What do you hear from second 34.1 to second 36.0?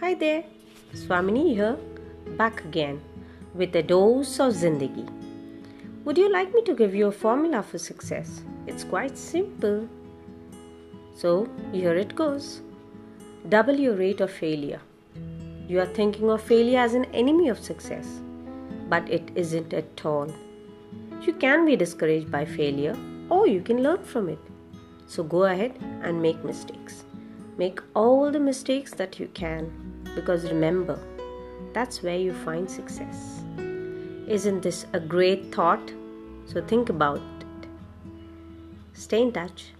Isn't this a great thought?